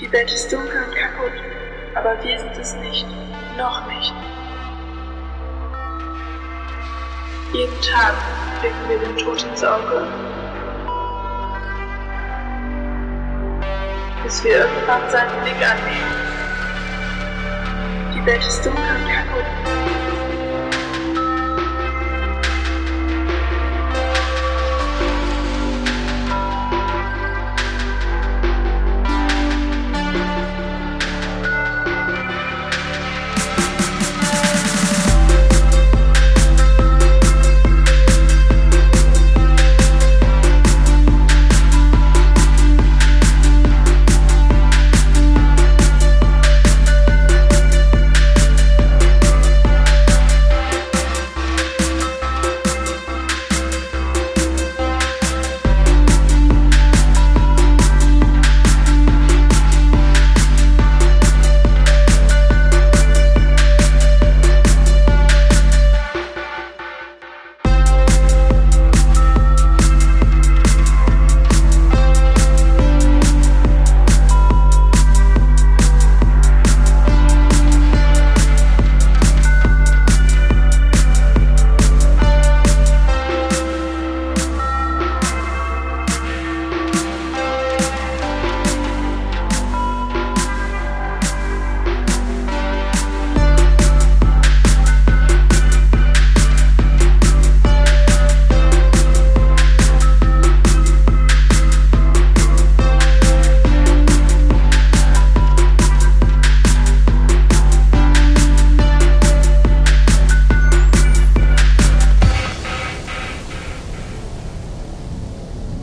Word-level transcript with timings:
Die 0.00 0.10
Welt 0.12 0.32
ist 0.32 0.50
dunkel 0.50 0.82
und 0.82 0.94
kaputt, 0.96 1.32
aber 1.94 2.16
wir 2.24 2.38
sind 2.38 2.56
es 2.56 2.74
nicht. 2.76 3.06
Noch 3.58 3.86
nicht. 3.86 4.14
Jeden 7.52 7.80
Tag 7.82 8.14
blicken 8.62 8.88
wir 8.88 8.98
dem 8.98 9.14
Tod 9.18 9.42
ins 9.42 9.62
Auge. 9.62 10.06
Bis 14.22 14.42
wir 14.42 14.56
irgendwann 14.60 15.10
seinen 15.10 15.42
Blick 15.42 15.56
annehmen. 15.56 16.14
Die 18.14 18.24
Welt 18.24 18.46
ist 18.46 18.64
dunkel 18.64 18.82
und 18.82 19.06
kaputt. 19.06 19.59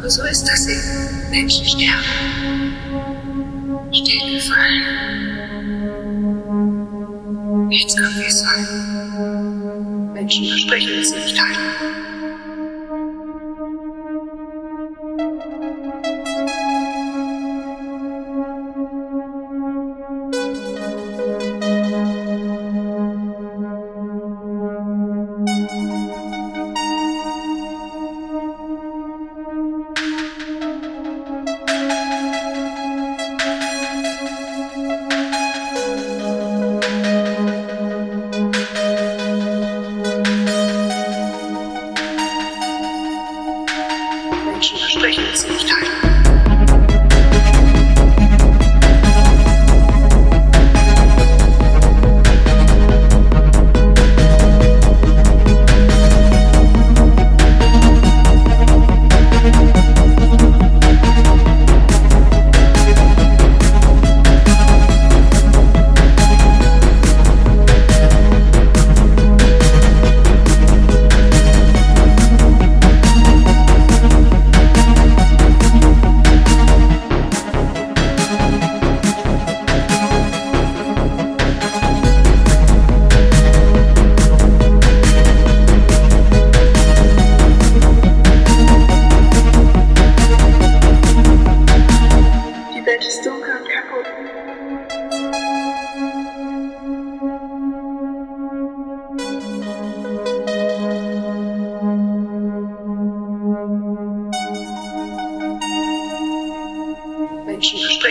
Aber 0.00 0.08
so 0.08 0.22
ist 0.24 0.44
das 0.48 0.66
eben. 0.66 1.30
Menschen 1.30 1.66
sterben. 1.66 2.02
Städte 3.92 4.40
fallen. 4.40 4.86
Nichts 7.68 7.94
kann 7.96 8.14
wie 8.16 8.24
es 8.24 8.38
soll. 8.38 8.64
Menschen 10.14 10.46
versprechen 10.46 11.00
es 11.02 11.10
nicht 11.12 11.38
halten. 11.38 11.89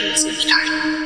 questions 0.00 0.46
each. 0.46 0.99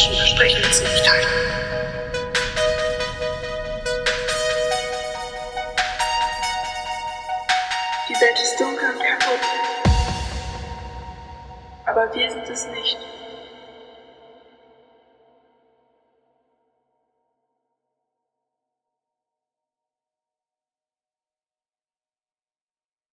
Sprechen 0.00 0.64
und 0.64 0.74
sie 0.74 0.84
nicht 0.84 1.04
teilen. 1.04 1.26
Die 8.08 8.14
Welt 8.14 8.40
ist 8.40 8.60
dunkel 8.60 8.90
und 8.90 9.00
kaputt. 9.00 9.40
Aber 11.86 12.14
wir 12.14 12.30
sind 12.30 12.48
es 12.48 12.66
nicht. 12.66 12.98